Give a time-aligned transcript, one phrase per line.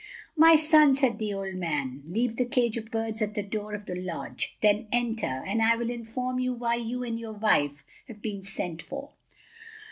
[0.35, 3.85] "My son," said the old man, "leave the cage of birds at the door of
[3.85, 4.57] the lodge.
[4.63, 8.81] Then enter, and I will inform you why you and your wife have been sent
[8.81, 9.11] for."